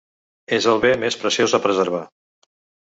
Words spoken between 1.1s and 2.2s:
preciós a preservar.